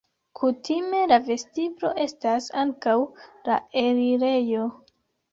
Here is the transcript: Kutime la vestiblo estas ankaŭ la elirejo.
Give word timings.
Kutime 0.37 1.01
la 1.09 1.17
vestiblo 1.25 1.91
estas 2.05 2.47
ankaŭ 2.61 2.95
la 3.51 3.57
elirejo. 3.83 4.63